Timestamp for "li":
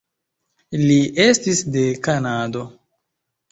0.91-0.95